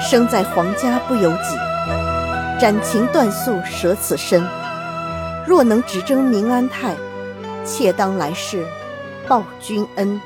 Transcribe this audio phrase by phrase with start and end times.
[0.00, 1.56] 生在皇家不由己，
[2.60, 4.40] 斩情断宿舍此身。
[5.44, 6.96] 若能只争明安泰，
[7.64, 8.64] 妾当来世
[9.28, 10.20] 报君恩。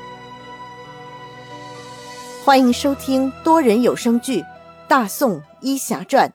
[2.45, 4.41] 欢迎收听多人有声剧
[4.87, 6.31] 《大宋医侠传》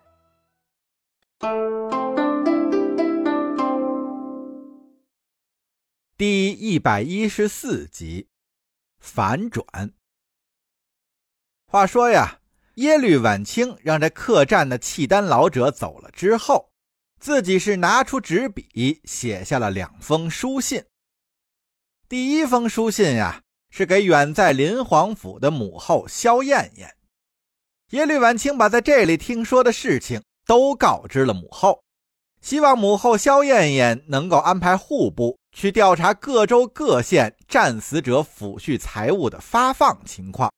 [6.16, 8.27] 第一百一十四集，
[8.98, 9.64] 反转。
[11.66, 12.38] 话说呀，
[12.79, 16.70] 耶律晚清让这客栈的契丹老者走了之后，
[17.20, 20.84] 自己是拿出纸笔写下了两封书信。
[22.09, 23.42] 第一封书信呀。
[23.70, 26.96] 是给远在林皇府的母后萧燕燕。
[27.91, 31.82] 耶律晚清把在这里听说的事情都告知了母后，
[32.40, 40.51] 希望母后萧燕燕能够安排户部去调查各州各县战死者抚恤财物的发放情况，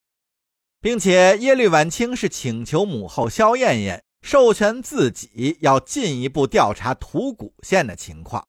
[0.81, 8.47] 并且耶律婉清是请求母后萧燕燕授权自己要进一步调查吐谷县的情况。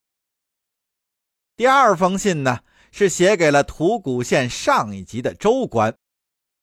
[1.56, 2.60] 第二封信呢？
[2.94, 5.96] 是写给了吐谷县上一级的州官，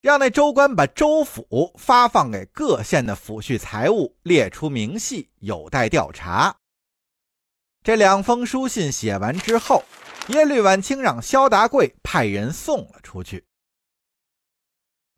[0.02, 6.54] 让那州官把州府发放给各县的抚恤财物列出明细，有待调查。
[7.82, 9.84] 这两封书信写完之后，
[10.28, 13.47] 耶律婉清让萧达贵派人送了出去。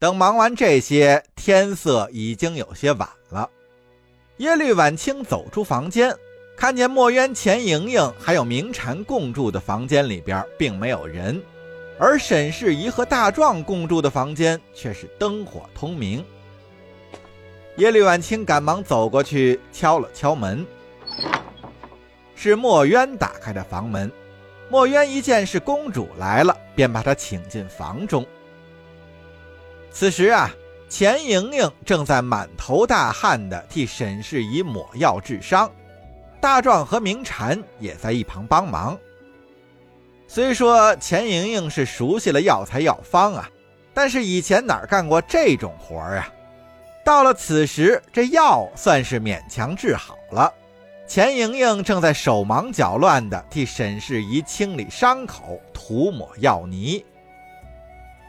[0.00, 3.50] 等忙完这些，天色已经有些晚了。
[4.38, 6.16] 耶律婉清走出房间。
[6.56, 11.42] 看见墨渊、钱莹莹还有明禅共住的房间里边并没有人，
[11.98, 16.24] 而沈世宜和大壮共住的房间却是灯火通明。
[17.76, 20.66] 耶律婉清赶忙走过去敲了敲门，
[22.34, 24.10] 是墨渊打开的房门。
[24.70, 28.26] 墨渊一见是公主来了，便把她请进房中。
[29.92, 30.50] 此时啊，
[30.88, 35.70] 钱莹莹正在满头大汗的替沈世宜抹药治伤。
[36.40, 38.96] 大壮和明禅也在一旁帮忙。
[40.26, 43.50] 虽说钱莹莹是熟悉了药材药方啊，
[43.92, 46.32] 但是以前哪干过这种活儿啊？
[47.04, 50.52] 到了此时，这药算是勉强治好了。
[51.06, 57.04] 钱莹莹正在手忙脚乱地替沈世宜清理伤口、涂抹药泥。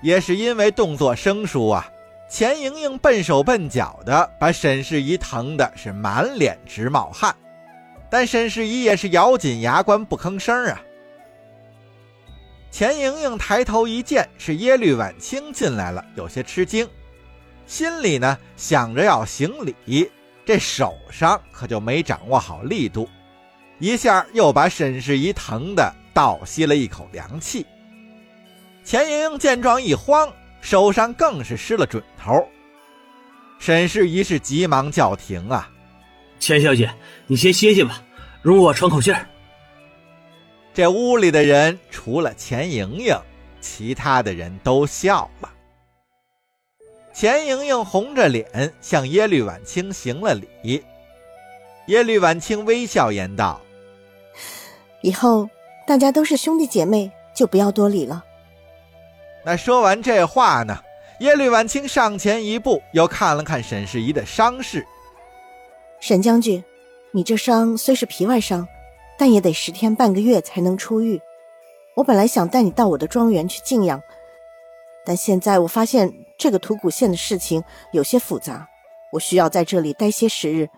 [0.02, 1.88] 也是因为动作生疏啊，
[2.30, 7.36] 钱莹莹笨手笨脚的，把沈世宜疼的是满脸直冒汗。
[8.10, 10.82] 但沈世宜也是咬紧牙关不吭声啊。
[12.72, 16.88] 钱莹莹抬头一见是耶律婉清进来了，有些吃惊，
[17.68, 20.10] 心里呢想着要行礼，
[20.46, 23.08] 这手上可就没掌握好力度，
[23.78, 27.66] 一下又把沈世宜疼的倒吸了一口凉气。
[28.84, 30.32] 钱莹莹见状一慌，
[30.62, 32.48] 手上更是失了准头。
[33.60, 35.70] 沈氏一是急忙叫停啊。
[36.40, 36.92] 钱小姐，
[37.28, 38.02] 你先歇歇吧，
[38.42, 39.28] 容我喘口气儿。
[40.74, 43.16] 这屋里的人除了钱莹莹，
[43.60, 45.50] 其他的人都笑了。
[47.14, 50.84] 钱莹莹红着脸向耶律婉清行了礼。
[51.88, 53.62] 耶律婉清微笑言道
[55.04, 55.50] ：“以后
[55.86, 58.24] 大家都是兄弟姐妹，就不要多礼了。”
[59.44, 60.78] 那说完这话呢，
[61.20, 64.86] 耶律婉清上前一步，又看了看沈世宜的伤势。
[66.00, 66.64] 沈将军，
[67.12, 68.68] 你这伤虽是皮外伤，
[69.18, 71.20] 但也得十天半个月才能出愈。
[71.96, 74.02] 我本来想带你到我的庄园去静养，
[75.06, 78.68] 但现在我发现这个吐谷县的事情有些复杂，
[79.12, 80.70] 我需要在这里待些时日。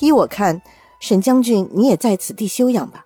[0.00, 0.62] 依我看，
[1.00, 3.04] 沈将军你也在此地休养吧。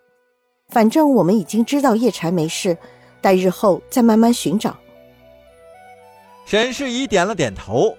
[0.68, 2.78] 反正我们已经知道叶禅没事，
[3.20, 4.76] 待日后再慢慢寻找。
[6.50, 7.96] 沈世宜点了点头，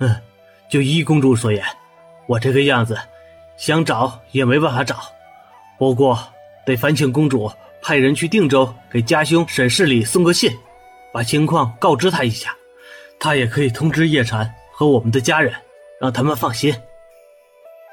[0.00, 0.20] 嗯，
[0.68, 1.64] 就依公主所言。
[2.26, 2.98] 我这个样子，
[3.56, 4.96] 想找也没办法找，
[5.78, 6.18] 不过
[6.66, 7.48] 得烦请公主
[7.80, 10.50] 派人去定州给家兄沈世礼送个信，
[11.12, 12.52] 把情况告知他一下，
[13.20, 15.54] 他也可以通知叶禅和我们的家人，
[16.00, 16.74] 让他们放心。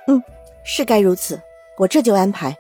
[0.07, 0.19] 嗯，
[0.63, 1.39] 是该如此，
[1.77, 2.57] 我这就安排。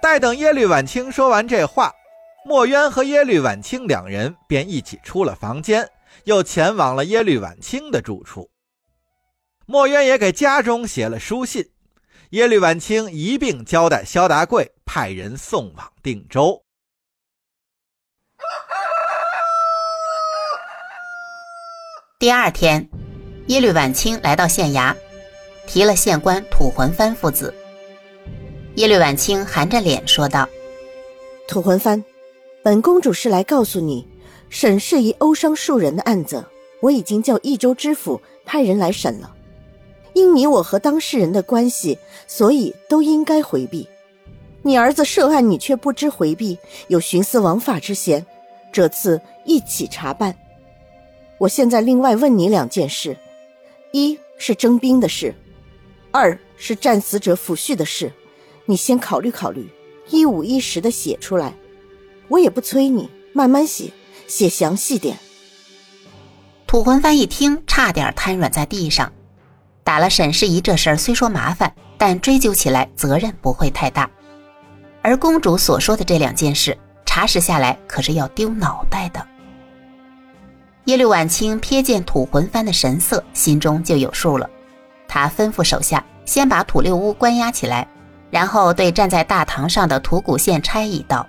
[0.00, 1.92] 待等耶律婉清说完这话，
[2.46, 5.88] 墨渊和耶律晚清两人便一起出了房间，
[6.24, 8.50] 又前往了耶律晚清的住处。
[9.64, 11.70] 墨渊也给家中写了书信，
[12.30, 16.62] 耶律晚清一并交代萧达贵派人送往定州。
[22.18, 22.86] 第二天，
[23.46, 24.94] 耶律晚清来到县衙，
[25.66, 27.54] 提了县官吐魂幡父子。
[28.76, 30.46] 耶律晚清含着脸说道
[31.48, 32.02] ：“吐魂幡，
[32.64, 34.08] 本公主是来告诉你，
[34.48, 36.42] 沈氏疑殴伤数人的案子，
[36.80, 39.34] 我已经叫益州知府派人来审了。
[40.14, 43.86] 因你我和当事人的关系，所以都应该回避。
[44.62, 46.56] 你儿子涉案，你却不知回避，
[46.88, 48.24] 有徇私枉法之嫌。
[48.72, 50.34] 这次一起查办。
[51.36, 53.14] 我现在另外问你两件事：
[53.92, 55.34] 一是征兵的事，
[56.10, 58.10] 二是战死者抚恤的事。
[58.64, 59.68] 你先考虑考虑，
[60.08, 61.52] 一五一十的写出来。
[62.28, 63.92] 我也不催你，慢慢写，
[64.26, 65.16] 写详细点。
[66.66, 69.12] 土魂幡一听，差点瘫软在地上。
[69.84, 74.10] 打了沈世宜这事儿虽说麻烦，但追究起来责任不会太大。
[75.02, 79.24] 而公主所说的这两件事，查实下来可是要丢脑袋的。
[80.86, 84.48] 耶律婉清瞥见土魂幡的神色，心中就有数了。
[85.06, 87.86] 他吩咐手下先把土六屋关押起来，
[88.30, 91.26] 然后对站在大堂上的土谷县差役道：“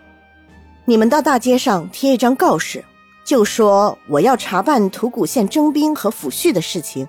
[0.86, 2.84] 你们到大街上贴一张告示，
[3.24, 7.08] 就说我要查办土谷县征兵和抚恤的事情。”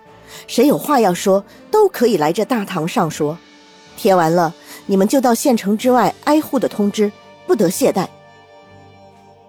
[0.48, 3.38] 谁有话要说，都可以来这大堂上说。
[3.96, 4.52] 贴完了，
[4.86, 7.12] 你们就到县城之外挨户的通知，
[7.46, 8.06] 不得懈怠。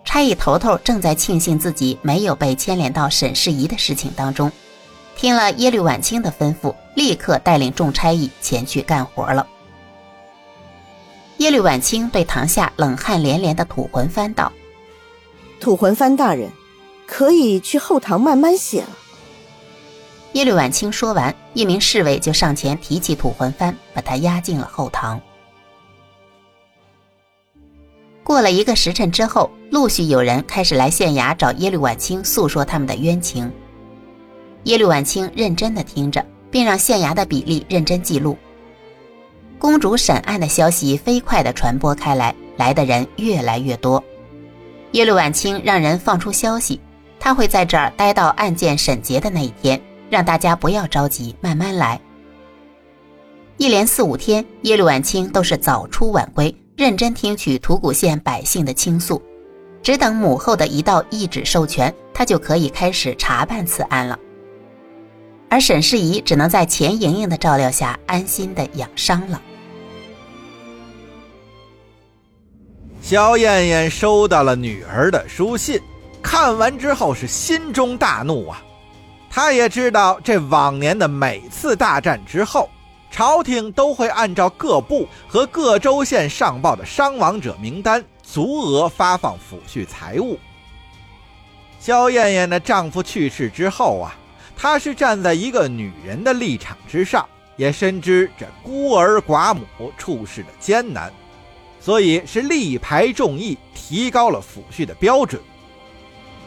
[0.06, 4.52] 差役头头正在庆幸自己没有被牵连到沈世宜的事情当中，
[5.16, 9.46] 听了耶律婉清的吩咐，立刻带领众差役前去干活了。
[11.48, 14.52] 耶律婉清对堂下冷汗连连的土魂幡道
[15.62, 16.50] ：“土魂幡大人，
[17.06, 18.90] 可以去后堂慢慢写了。”
[20.36, 25.22] 耶律婉清说完，一名侍卫就上前提起土魂幡，把他押进了后堂。
[28.26, 33.50] 过了一个时辰之后，陆续有人开始来县衙找耶律婉清诉说他们的冤情。
[34.64, 38.38] 耶律婉清认真的听着，并让县衙的比例认真记录。
[39.60, 44.04] 公主审案的消息飞快的传播开来，来的人越来越多。
[44.92, 46.80] 耶律婉清让人放出消息，
[47.20, 49.82] 他会在这儿待到案件审结的那一天。
[50.10, 52.00] 让大家不要着急，慢慢来。
[53.58, 59.22] 一连四五天，耶律婉清都是早出晚归，认真听取吐谷县百姓的倾诉，
[59.84, 64.18] 只等母后的一道懿旨授权，他就可以开始查办此案了。
[65.50, 69.42] 而沈世宜只能在钱莹莹的照料下安心的养伤了。
[73.08, 75.82] 萧燕燕收到了女儿的书信，
[76.22, 78.62] 看完之后是心中大怒啊！
[79.30, 82.70] 她也知道，这往年的每次大战之后，
[83.10, 90.38] 朝廷都会按照各部和各州县上报的伤亡者名单，足额发放抚恤财物。
[91.80, 94.14] 萧燕燕的丈夫去世之后啊，
[94.54, 97.26] 她是站在一个女人的立场之上，
[97.56, 99.64] 也深知这孤儿寡母
[99.98, 101.10] 处事的艰难，
[101.88, 105.42] 所以是力排众议，提高了抚恤的标准。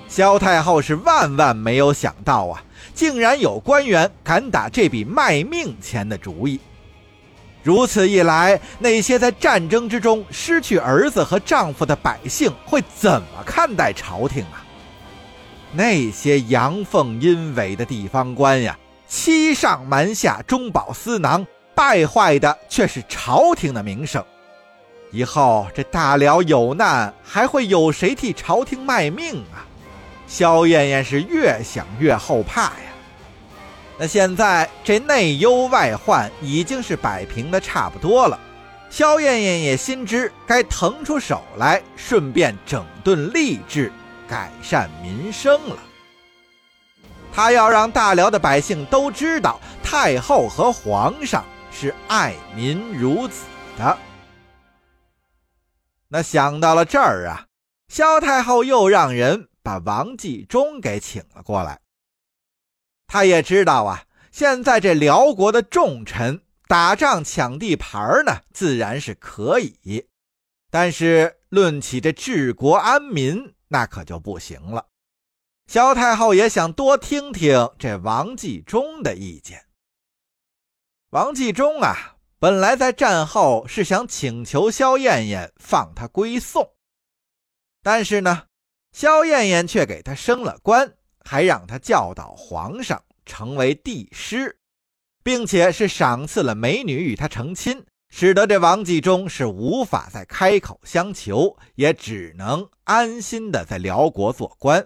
[0.06, 2.62] 萧太后是万万没有想到啊！
[2.92, 6.60] 竟然有官员敢打这笔卖命钱的主意。
[7.62, 14.62] 如此一来，那些在战争之中失去儿子和丈夫的百姓会怎么看待朝廷啊？
[15.72, 18.78] 那些阳奉阴违的地方官呀，
[19.08, 24.22] 欺上瞒下，中饱私囊，败坏的却是朝廷的名声。
[25.10, 29.66] 以后这大辽有难，还会有谁替朝廷卖命啊？
[30.26, 32.92] 萧燕燕是越想越后怕呀。
[33.98, 38.38] 那现在这内忧外患已经是摆平的差不多了，
[38.88, 43.92] 萧燕燕也心知该腾出手来，顺便整顿吏治，
[44.28, 45.76] 改善民生了。
[47.32, 53.42] 她要让大辽的百姓都知道，太后和皇上是爱民如子
[53.76, 53.98] 的。
[56.10, 57.46] 那想到了这儿啊，
[57.88, 59.48] 萧太后又让人。
[59.62, 61.80] 把王继忠给请了过来。
[63.06, 70.08] 他也知道啊，现在这辽国的重臣打仗抢地盘呢，自然是可以，
[70.70, 74.86] 但是论起这治国安民，那可就不行了。
[75.66, 79.66] 萧太后也想多听听这王继忠的意见。
[81.10, 86.72] 王继忠啊，本来在战后是想请求萧燕燕放他归宋，
[87.82, 88.46] 但是呢。
[88.92, 90.94] 萧燕燕却给他升了官，
[91.24, 94.58] 还让他教导皇上，成为帝师，
[95.22, 104.84] 并且是赏赐了美女与他成亲，使得这王继忠是无法再开口相求，也只能安心的在辽国做官。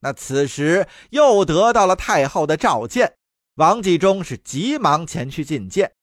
[0.00, 3.14] 那此时又得到了太后的召见，
[3.54, 5.94] 王继忠是急忙前去觐见。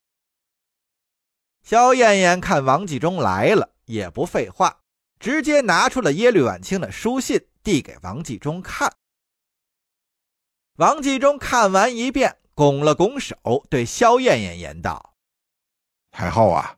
[1.68, 4.84] 萧燕燕看王继忠来了，也不废话。
[5.20, 8.90] 直接拿出了耶律婉清的书信，递给王继忠看。
[10.78, 15.16] 王继忠看完一遍，拱了拱手，对萧燕燕言道
[16.10, 16.78] ：“太后啊，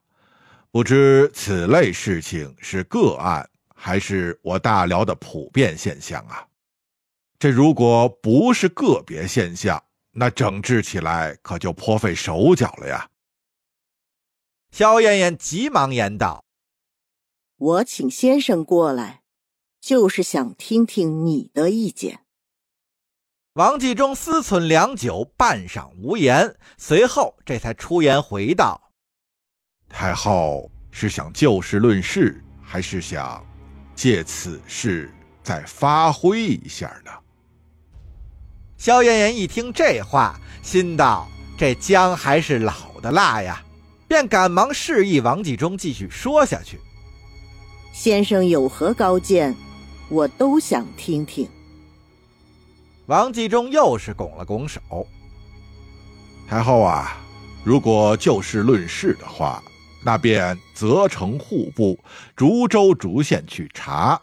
[0.72, 6.48] 不知此类事情是个案，还是我大辽的普遍现象啊？
[7.38, 13.08] 这如果不是个别现象，那整治起来可就颇费手脚了呀。”
[14.72, 16.46] 萧燕燕急忙言道
[17.58, 19.24] ：“我请先生过来，
[19.82, 22.22] 就是想听听你的意见。”
[23.54, 28.92] 王继忠思忖良久，半晌无言，随后这才出言回道
[29.90, 33.46] ：“太后是想就事论事，还是想
[33.96, 37.12] 借此事再发挥一下呢？”
[38.78, 43.62] 萧燕燕一听这话，心道：“这姜还是老的辣呀！”
[44.10, 46.80] 便赶忙示意王继忠继续说下去
[47.94, 49.56] ：“先生有何高见，
[50.10, 51.48] 我都想听听。”
[53.06, 54.82] 王继忠又是拱了拱手
[56.50, 57.18] ：“太后啊，
[57.64, 59.64] 如果就事论事的话，
[60.04, 62.00] 那便责成户部
[62.36, 64.20] 逐州逐县去查，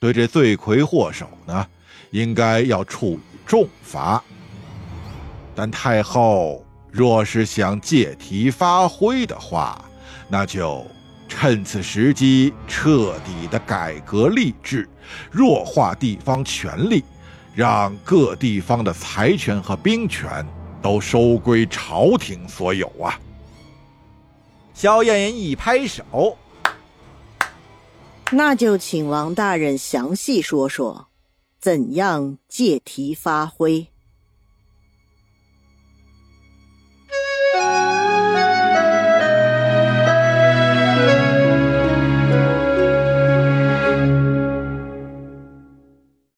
[0.00, 1.64] 对这罪魁祸首呢，
[2.10, 4.20] 应该要处以重罚。
[5.54, 9.84] 但太后若是想借题发挥的话，
[10.28, 10.86] 那就
[11.26, 14.88] 趁此时机彻底的改革吏治，
[15.30, 17.02] 弱化地方权力。”
[17.54, 20.42] 让各地方的财权和兵权
[20.80, 23.20] 都收归朝廷所有啊！
[24.72, 26.38] 萧燕燕一拍手，
[28.30, 31.08] 那就请王大人详细说说，
[31.60, 33.91] 怎样借题发挥。